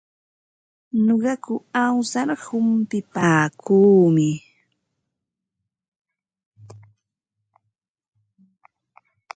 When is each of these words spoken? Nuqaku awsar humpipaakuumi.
Nuqaku 1.05 1.55
awsar 1.83 2.29
humpipaakuumi. 2.45 4.29